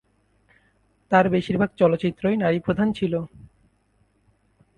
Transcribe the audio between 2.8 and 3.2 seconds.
ছিল।